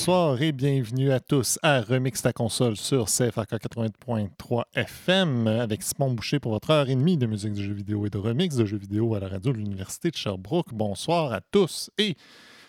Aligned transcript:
Bonsoir 0.00 0.40
et 0.40 0.52
bienvenue 0.52 1.12
à 1.12 1.20
tous 1.20 1.58
à 1.62 1.82
Remix 1.82 2.22
ta 2.22 2.32
console 2.32 2.74
sur 2.74 3.04
CFAK 3.04 3.50
80.3 3.50 4.62
FM 4.74 5.46
avec 5.46 5.82
Simon 5.82 6.12
Boucher 6.12 6.40
pour 6.40 6.52
votre 6.52 6.70
heure 6.70 6.88
et 6.88 6.94
demie 6.94 7.18
de 7.18 7.26
musique 7.26 7.52
de 7.52 7.62
jeux 7.62 7.74
vidéo 7.74 8.06
et 8.06 8.08
de 8.08 8.16
remix 8.16 8.56
de 8.56 8.64
jeux 8.64 8.78
vidéo 8.78 9.14
à 9.14 9.20
la 9.20 9.28
radio 9.28 9.52
de 9.52 9.58
l'Université 9.58 10.10
de 10.10 10.16
Sherbrooke. 10.16 10.72
Bonsoir 10.72 11.34
à 11.34 11.42
tous 11.42 11.90
et 11.98 12.16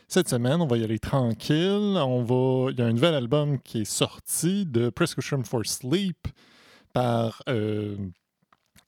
cette 0.09 0.27
semaine, 0.27 0.61
on 0.61 0.67
va 0.67 0.75
y 0.75 0.83
aller 0.83 0.99
tranquille. 0.99 1.95
On 1.95 2.21
va... 2.21 2.71
Il 2.71 2.77
y 2.77 2.81
a 2.81 2.87
un 2.87 2.91
nouvel 2.91 3.13
album 3.13 3.59
qui 3.59 3.83
est 3.83 3.85
sorti 3.85 4.65
de 4.65 4.89
Prescription 4.89 5.41
for 5.45 5.65
Sleep 5.65 6.27
par 6.91 7.43
euh, 7.47 7.95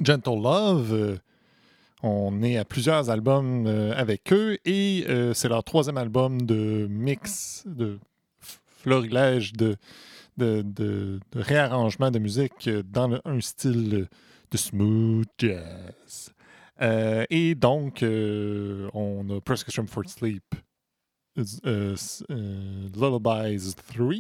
Gentle 0.02 0.41
Love. 0.44 1.17
On 2.02 2.44
est 2.44 2.57
à 2.57 2.66
plusieurs 2.66 3.09
albums 3.09 3.67
euh, 3.67 3.94
avec 3.95 4.33
eux 4.33 4.57
et 4.66 5.05
euh, 5.07 5.33
c'est 5.33 5.47
leur 5.47 5.63
troisième 5.63 5.97
album 5.97 6.41
de 6.41 6.88
mix, 6.89 7.63
de 7.66 8.00
florilège, 8.84 9.53
de, 9.53 9.76
de, 10.38 10.62
de- 10.62 11.20
réarrangement 11.34 12.12
de 12.12 12.20
musique 12.20 12.70
dans 12.70 13.20
un 13.25 13.42
style 13.42 14.08
de 14.52 14.58
smooth 14.58 15.28
jazz. 15.38 16.31
Euh, 16.81 17.25
et 17.30 17.56
donc, 17.56 18.03
euh, 18.03 18.90
on 18.94 19.30
a 19.30 19.42
Prescription 19.42 19.86
for 19.88 20.03
Sleep, 20.08 20.44
euh, 21.66 21.95
Lullabies 22.95 23.75
3. 23.75 24.14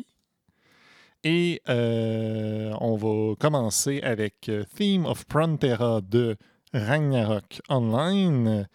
Et 1.25 1.61
on 1.67 2.95
va 2.97 3.35
commencer 3.39 4.01
avec 4.01 4.51
Theme 4.75 5.05
of 5.05 5.25
Frontera 5.29 6.01
de 6.01 6.35
Ragnarok 6.73 7.61
Online. 7.69 8.67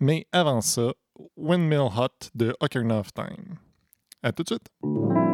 Mais 0.00 0.26
avant 0.32 0.60
ça, 0.60 0.92
Windmill 1.36 1.88
Hut 1.96 2.30
de 2.34 2.54
Ocarina 2.60 2.98
of 2.98 3.14
Time. 3.14 3.56
À 4.22 4.32
tout 4.32 4.42
de 4.42 4.48
suite. 4.48 5.25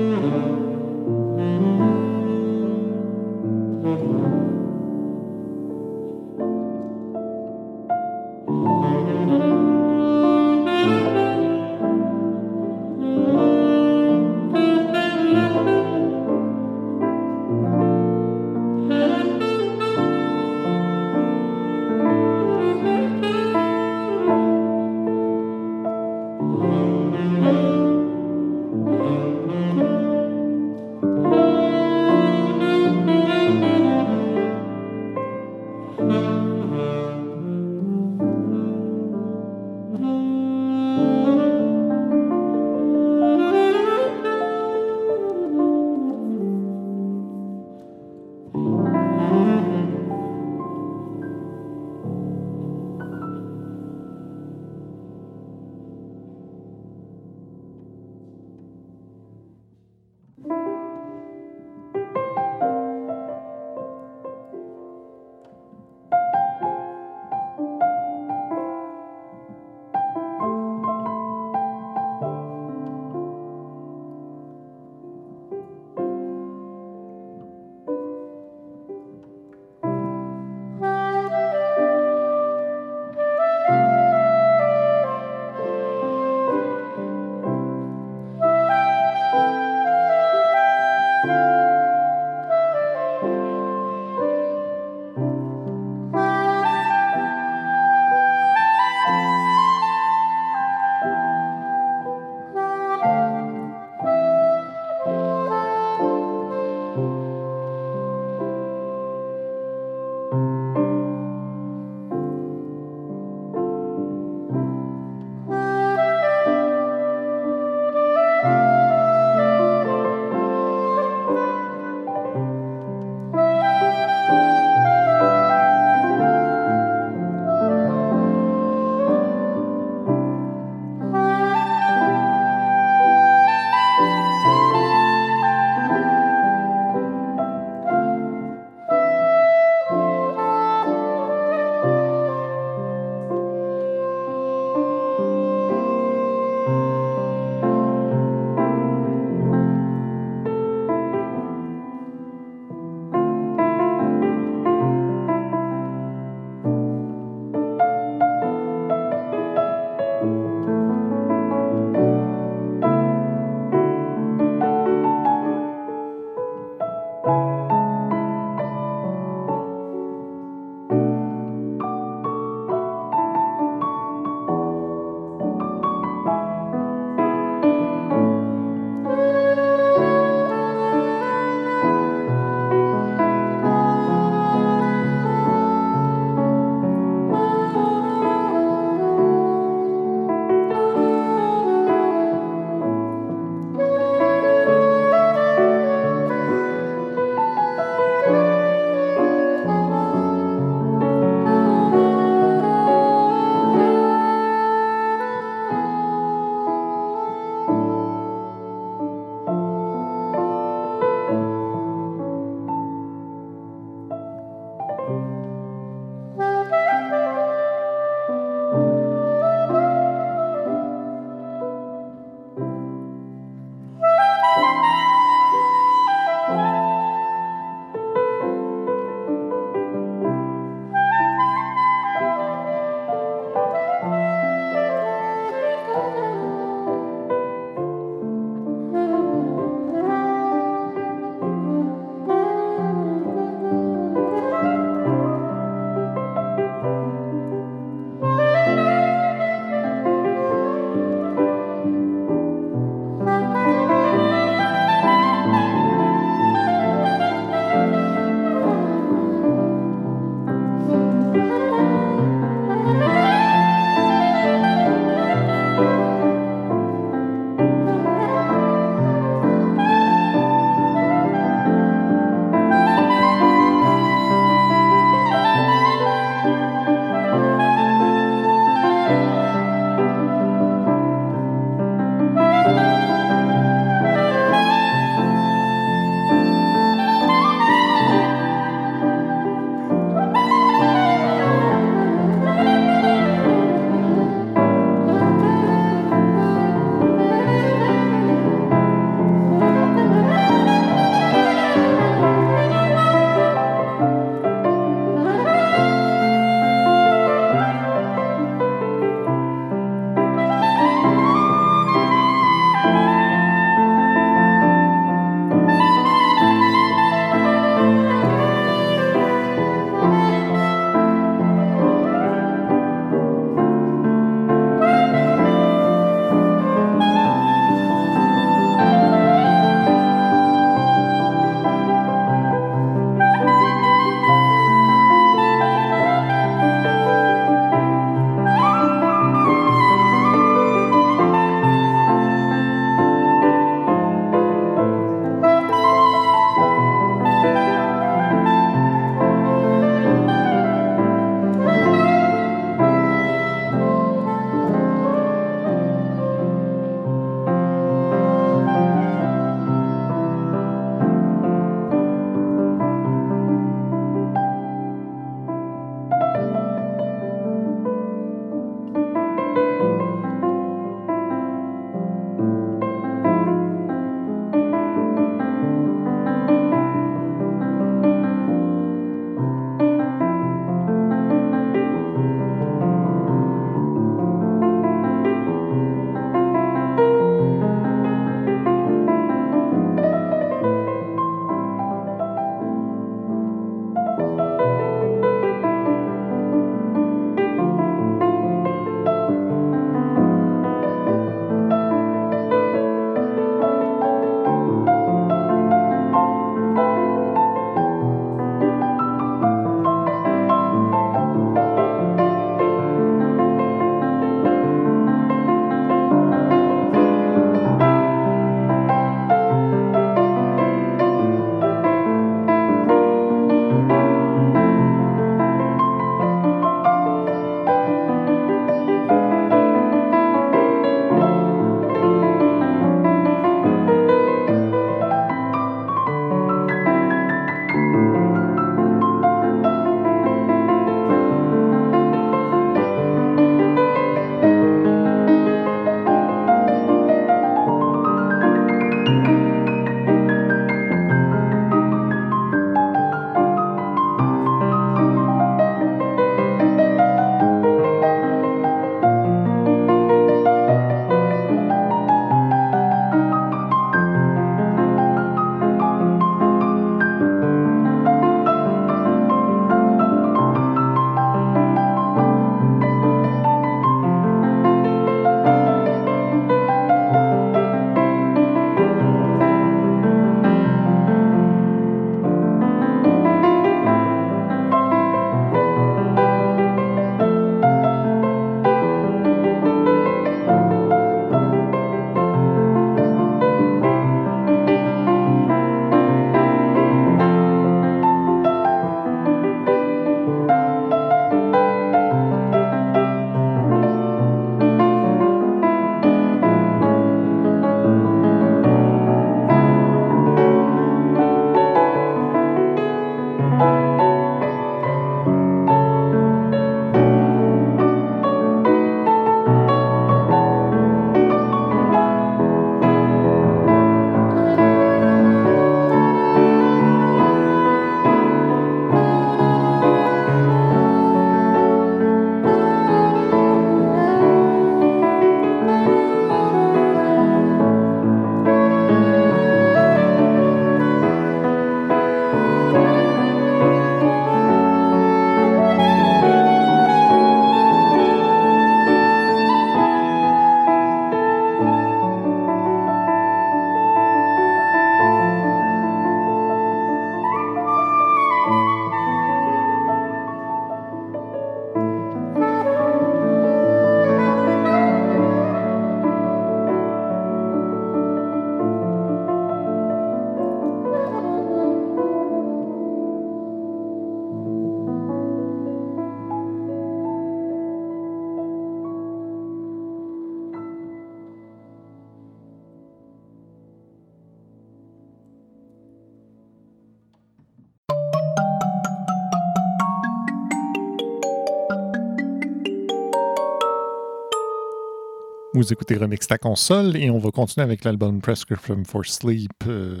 Vous 595.68 595.74
écoutez 595.74 595.98
Remix 595.98 596.26
ta 596.26 596.38
console 596.38 596.96
et 596.96 597.10
on 597.10 597.18
va 597.18 597.30
continuer 597.30 597.62
avec 597.62 597.84
l'album 597.84 598.22
Prescription 598.22 598.84
for 598.84 599.04
Sleep 599.04 599.52
euh, 599.66 600.00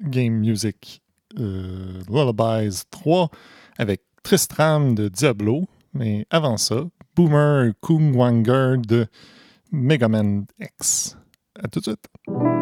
Game 0.00 0.32
Music 0.40 1.00
euh, 1.38 2.02
Lullabies 2.08 2.82
3 2.90 3.30
avec 3.78 4.02
Tristram 4.24 4.96
de 4.96 5.06
Diablo. 5.06 5.68
Mais 5.94 6.26
avant 6.30 6.56
ça, 6.56 6.82
Boomer 7.14 7.74
Kungwanger 7.80 8.78
de 8.78 9.06
Mega 9.70 10.08
Man 10.08 10.46
X. 10.58 11.16
À 11.62 11.68
tout 11.68 11.78
de 11.78 11.84
suite. 11.84 12.57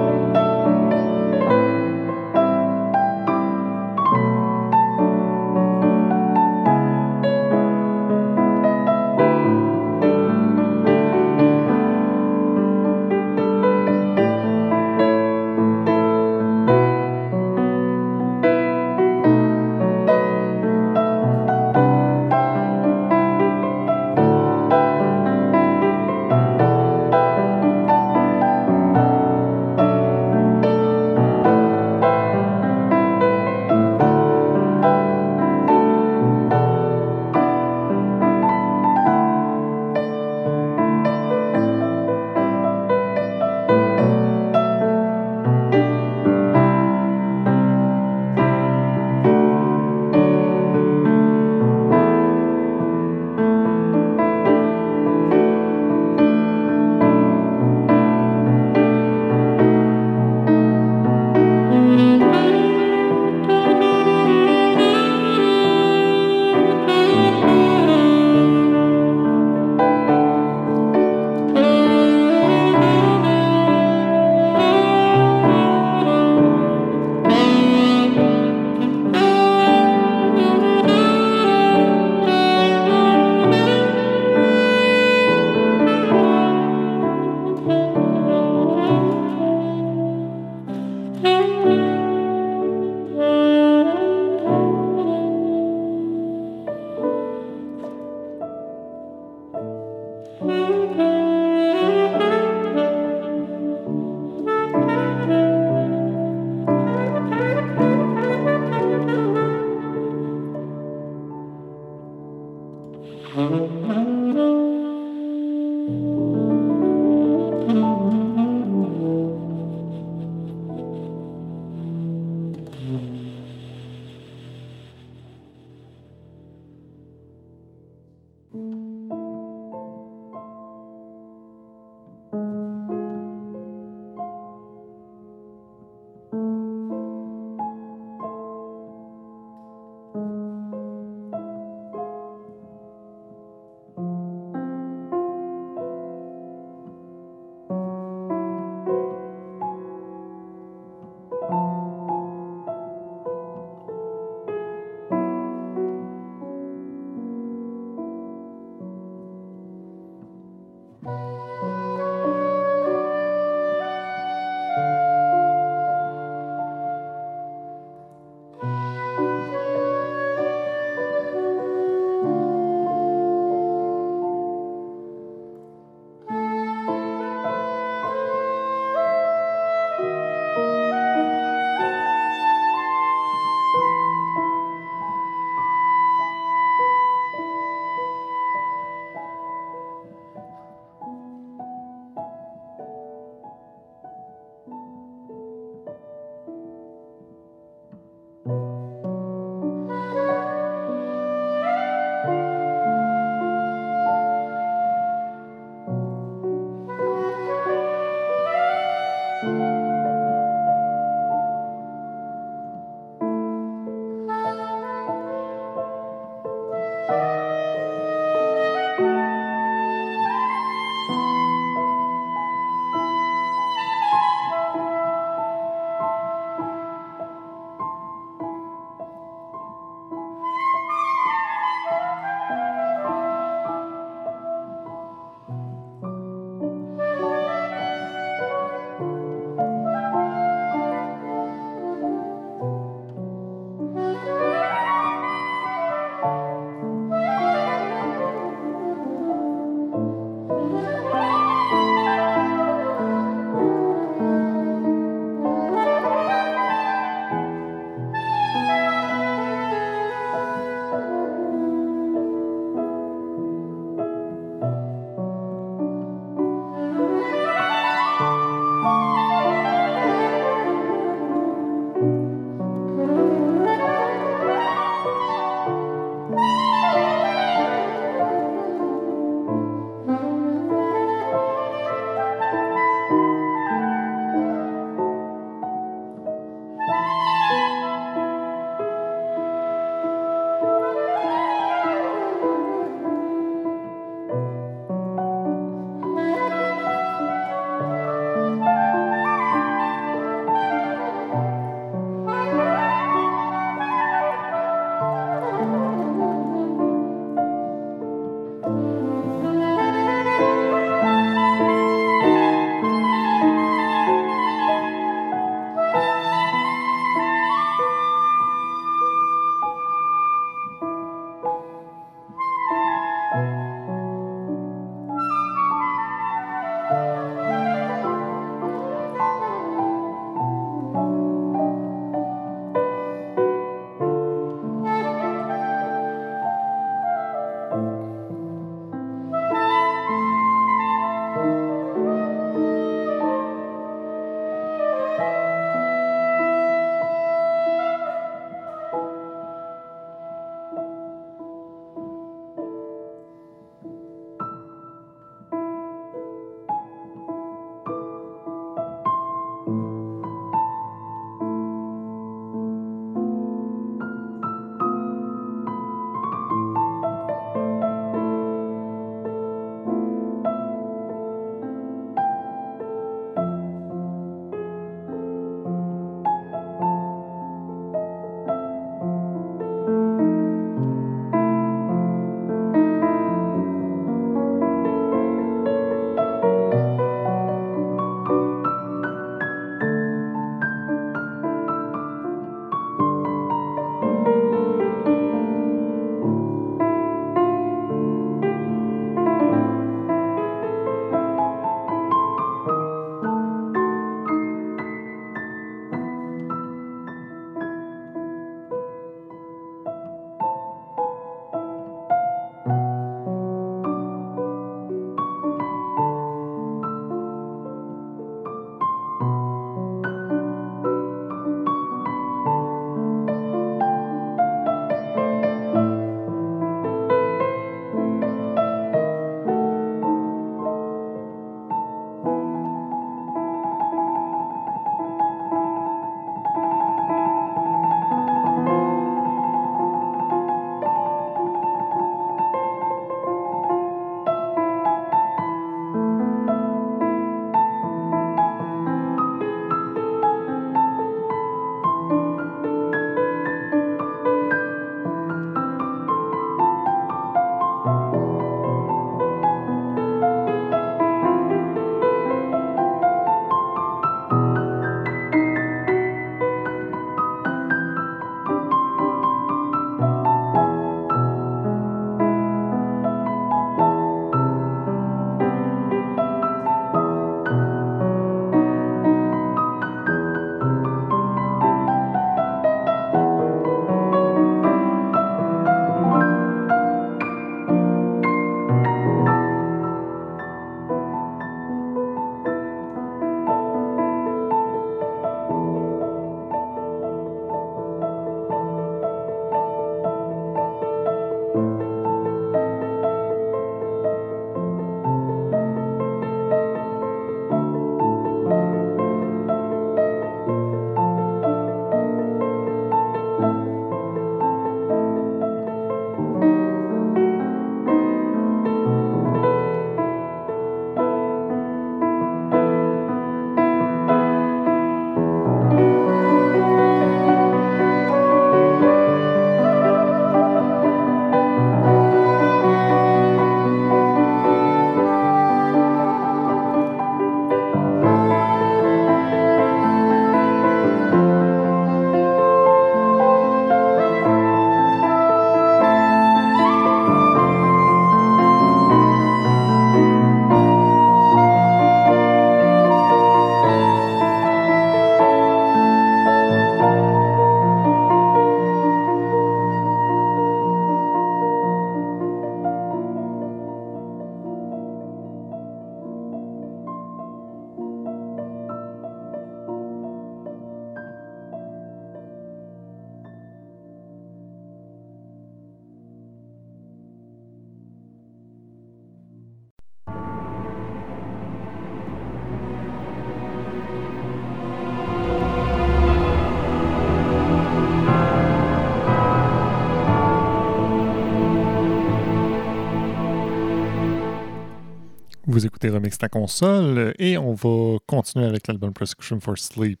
Remix 595.90 596.18
ta 596.18 596.28
console 596.28 597.14
et 597.18 597.36
on 597.38 597.54
va 597.54 597.98
continuer 598.06 598.46
avec 598.46 598.66
l'album 598.66 598.92
Prescription 598.92 599.40
for 599.40 599.58
Sleep 599.58 600.00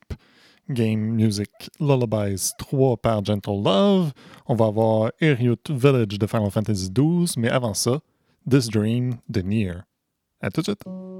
Game 0.68 1.00
Music 1.00 1.50
Lullabies 1.80 2.52
3 2.58 2.96
par 2.96 3.24
Gentle 3.24 3.62
Love. 3.62 4.12
On 4.46 4.54
va 4.54 4.66
avoir 4.66 5.10
Eriot 5.20 5.56
Village 5.70 6.18
de 6.18 6.26
Final 6.26 6.50
Fantasy 6.50 6.90
XII, 6.90 7.34
mais 7.36 7.48
avant 7.48 7.74
ça, 7.74 8.00
This 8.48 8.68
Dream 8.68 9.16
de 9.28 9.40
Nier. 9.40 9.74
À 10.40 10.50
tout 10.50 10.60
de 10.60 10.66
suite! 10.66 11.11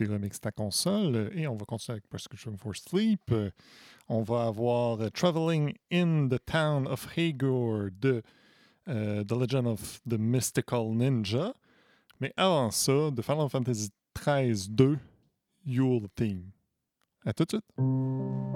Remix 0.00 0.40
ta 0.40 0.50
console 0.50 1.30
et 1.34 1.46
on 1.46 1.56
va 1.56 1.64
continuer 1.64 1.94
avec 1.94 2.08
Prescription 2.08 2.56
for 2.56 2.74
Sleep. 2.74 3.32
On 4.08 4.22
va 4.22 4.46
avoir 4.46 5.00
euh, 5.00 5.08
Traveling 5.10 5.74
in 5.92 6.28
the 6.28 6.44
Town 6.44 6.86
of 6.86 7.06
Hagor 7.16 7.90
de 8.00 8.22
euh, 8.88 9.24
The 9.24 9.32
Legend 9.32 9.66
of 9.66 10.00
the 10.08 10.18
Mystical 10.18 10.90
Ninja. 10.90 11.54
Mais 12.20 12.32
avant 12.36 12.70
ça, 12.70 13.10
de 13.10 13.22
Final 13.22 13.48
Fantasy 13.48 13.90
XIII 14.18 14.68
2, 14.68 14.98
Yule 15.66 16.08
Theme. 16.14 16.50
À 17.24 17.32
tout 17.32 17.44
de 17.44 17.50
suite. 17.50 18.53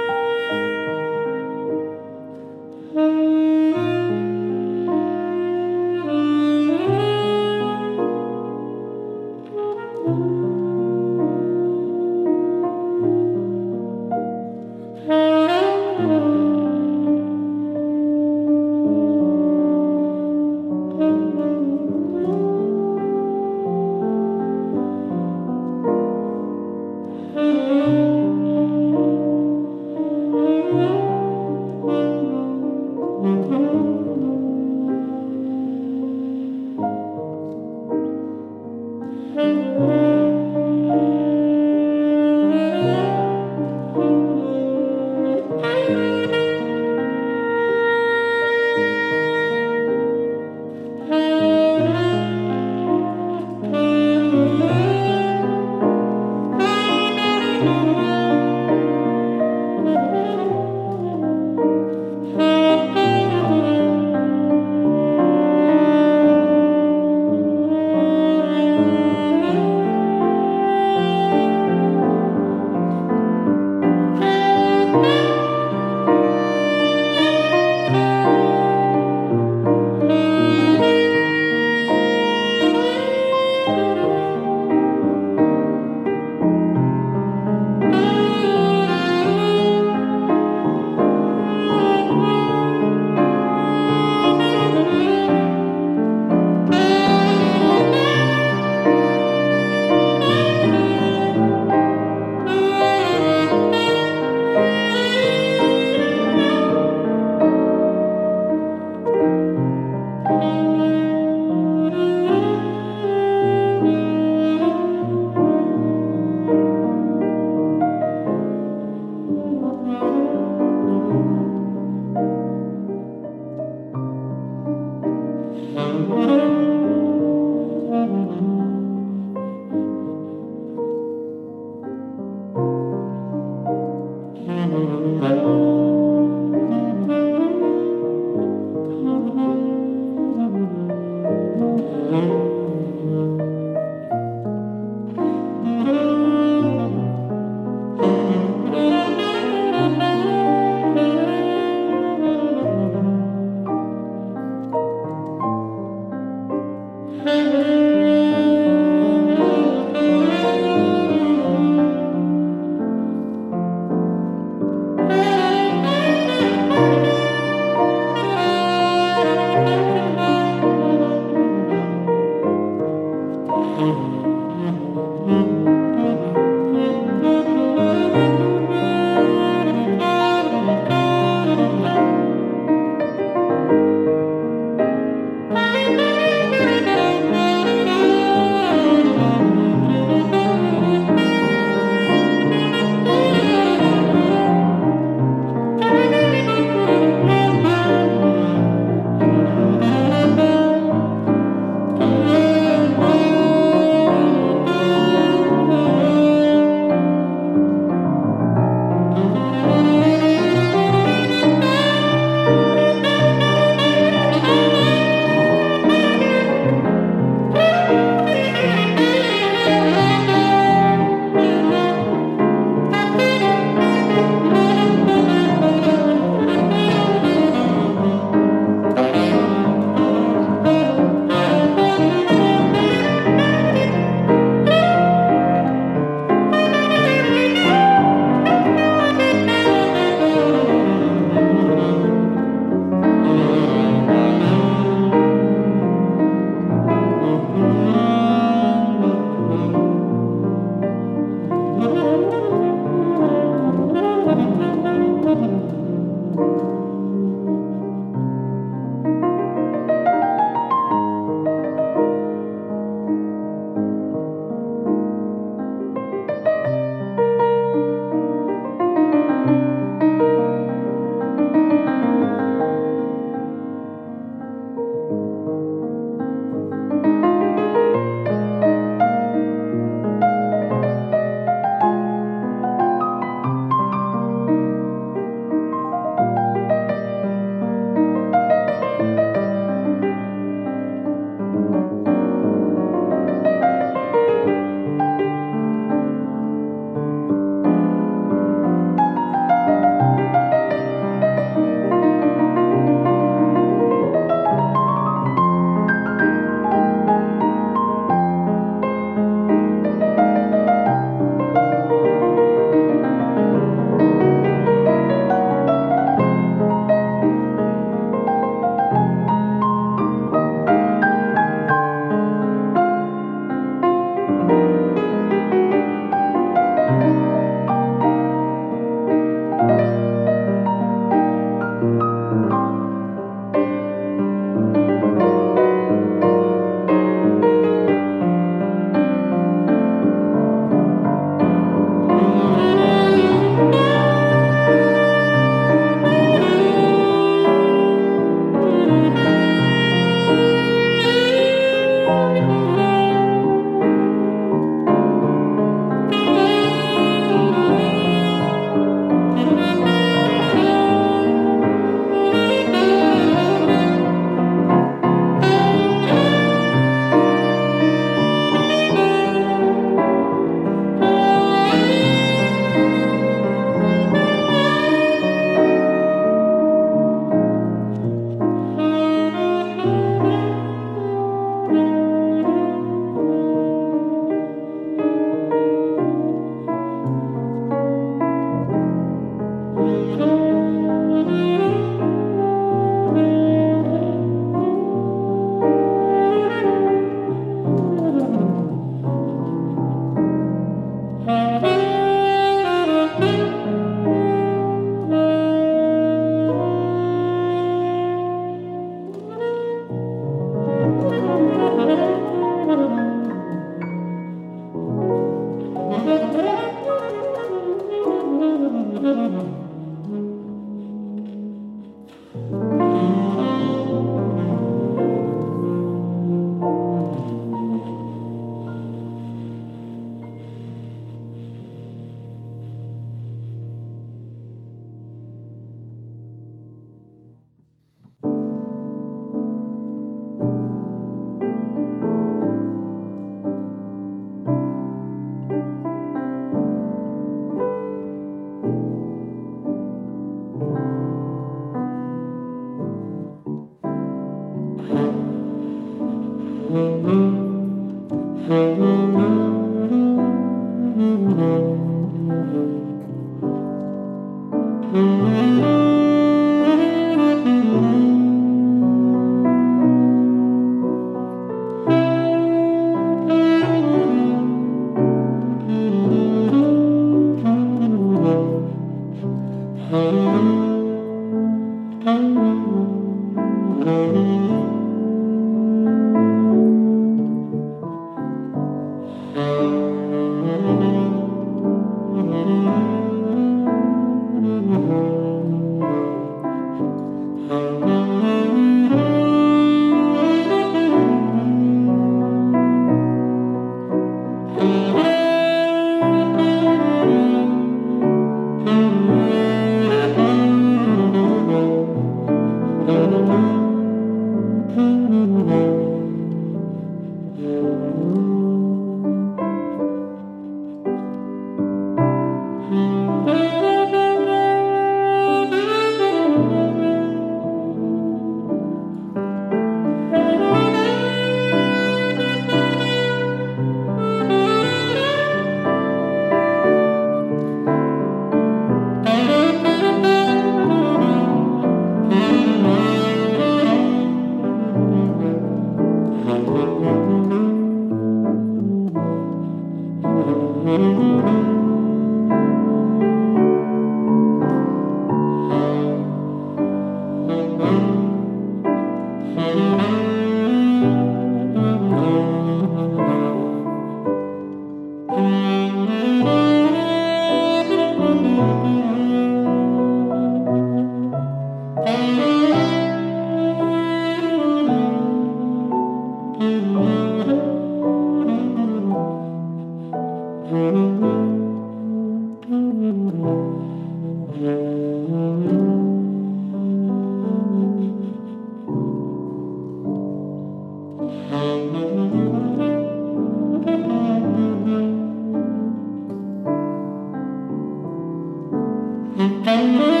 Música 599.17 600.00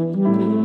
Mm-hmm. 0.00 0.59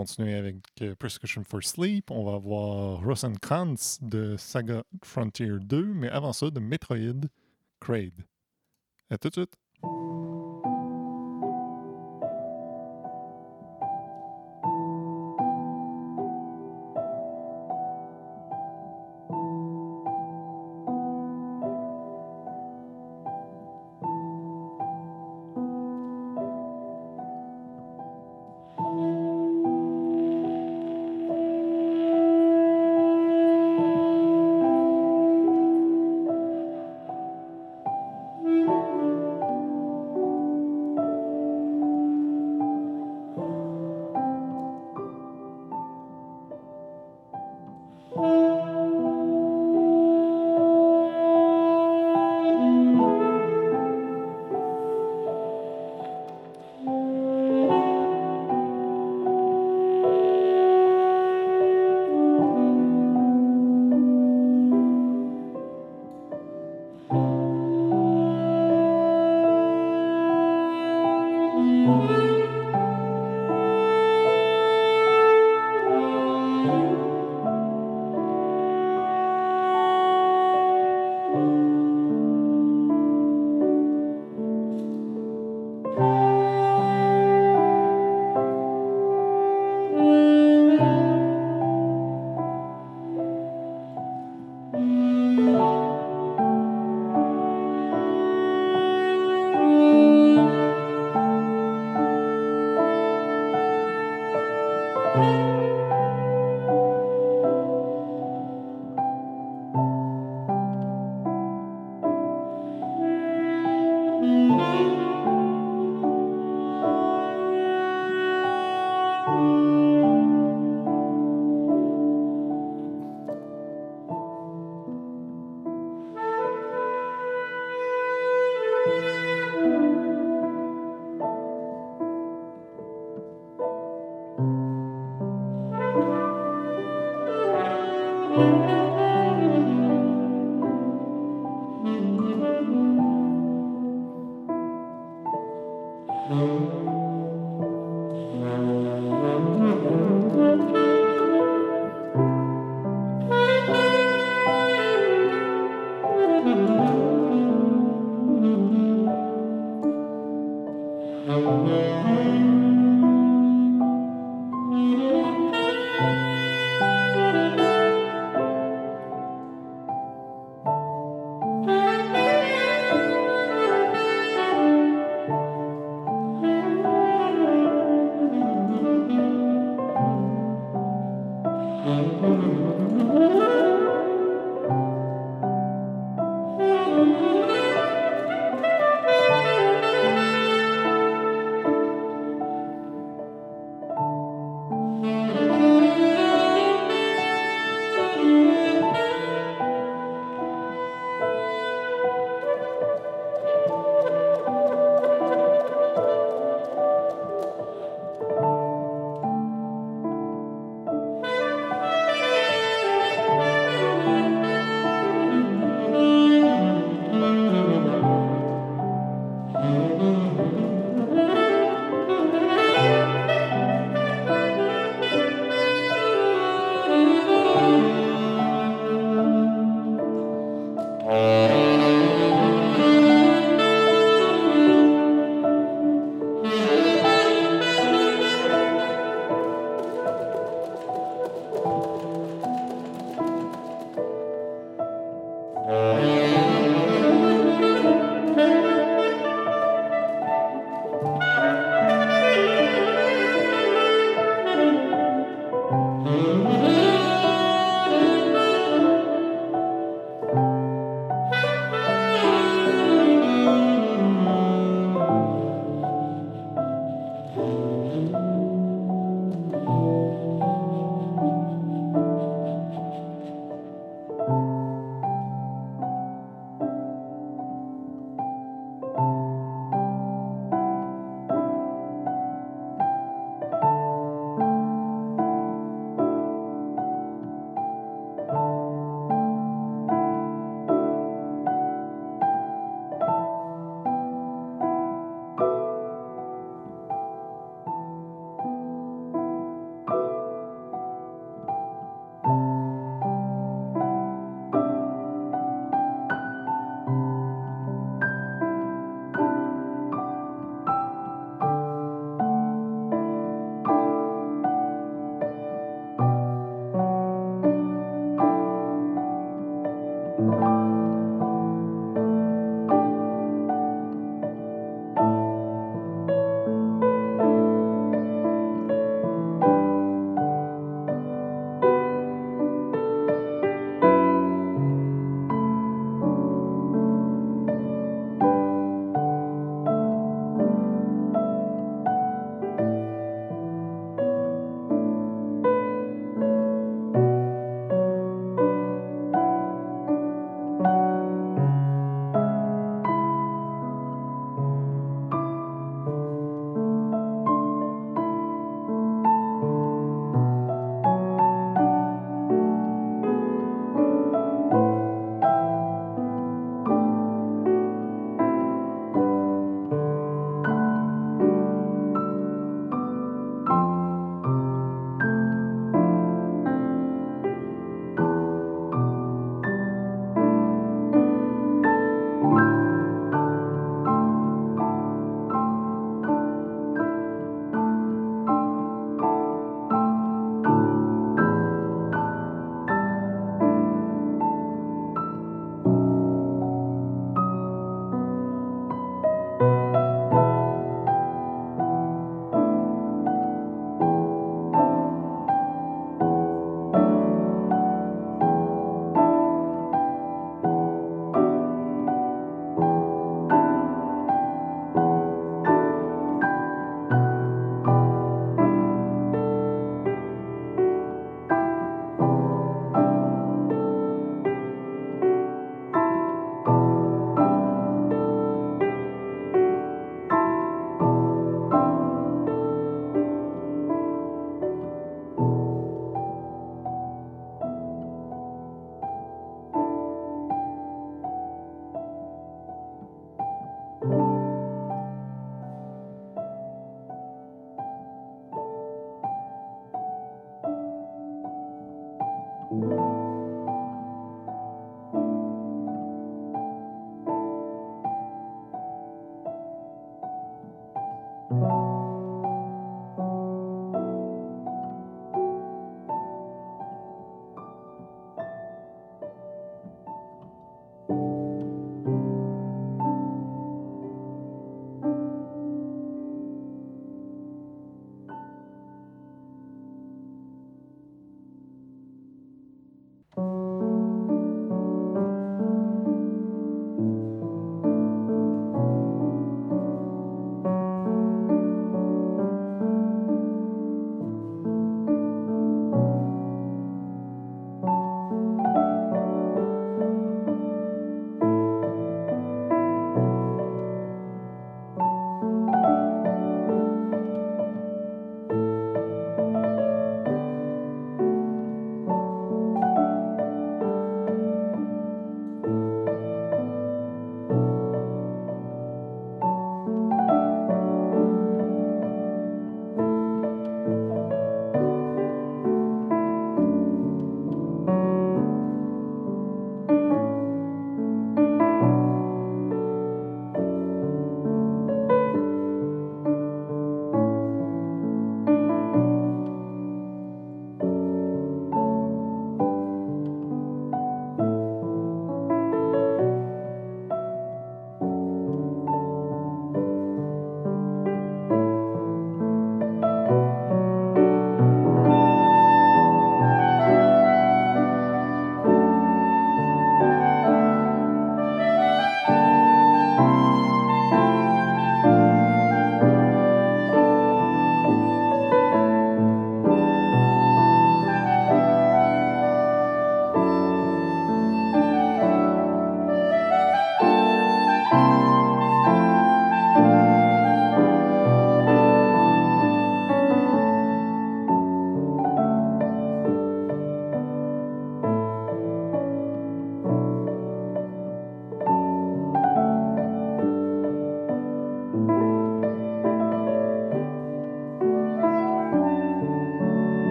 Continuer 0.00 0.34
avec 0.34 0.56
euh, 0.80 0.94
Prescription 0.94 1.44
for 1.44 1.62
Sleep. 1.62 2.10
On 2.10 2.24
va 2.24 2.38
voir 2.38 3.04
Rosencrantz 3.04 3.98
de 4.00 4.34
Saga 4.38 4.82
Frontier 5.02 5.50
2, 5.60 5.84
mais 5.92 6.08
avant 6.08 6.32
ça, 6.32 6.48
de 6.48 6.58
Metroid 6.58 7.28
Kraid. 7.80 8.14
À 9.10 9.18
tout 9.18 9.28
de 9.28 9.34
suite. 9.34 9.52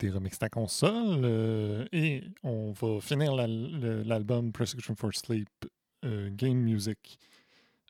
Vous 0.00 0.06
écoutez 0.06 0.16
Remix 0.16 0.38
ta 0.38 0.48
console 0.48 1.88
et 1.92 2.22
on 2.44 2.70
va 2.70 3.00
finir 3.00 3.34
l'album 3.34 4.52
Prescription 4.52 4.94
for 4.94 5.12
Sleep 5.12 5.48
euh, 6.04 6.30
Game 6.32 6.58
Music 6.58 7.18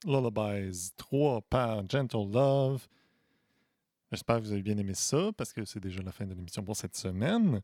Lullabies 0.06 0.93
3 0.97 1.43
par 1.51 1.86
Gentle 1.86 2.30
Love. 2.32 2.86
J'espère 4.10 4.39
que 4.39 4.43
vous 4.44 4.52
avez 4.52 4.62
bien 4.62 4.78
aimé 4.78 4.94
ça 4.94 5.32
parce 5.36 5.52
que 5.52 5.66
c'est 5.66 5.80
déjà 5.80 6.01
la 6.01 6.12
fin 6.12 6.24
de 6.24 6.32
l'émission 6.32 6.62
pour 6.62 6.76
cette 6.76 6.97
semaine. 6.97 7.60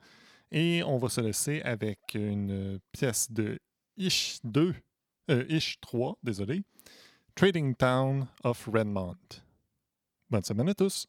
Et 0.50 0.82
on 0.84 0.98
va 0.98 1.08
se 1.08 1.22
laisser 1.22 1.62
avec 1.62 2.00
une 2.14 2.80
pièce 2.92 3.30
de 3.30 3.58
Ish 3.96 4.40
2, 4.44 4.74
euh, 5.30 5.46
Ish 5.48 5.80
3, 5.80 6.18
désolé, 6.22 6.62
Trading 7.34 7.74
Town 7.74 8.26
of 8.42 8.68
Redmond. 8.70 9.16
Bonne 10.28 10.44
semaine 10.44 10.68
à 10.68 10.74
tous! 10.74 11.08